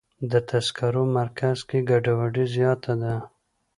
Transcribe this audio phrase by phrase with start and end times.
[0.31, 3.15] د تذکرو مرکز کې ګډوډي زیاته ده.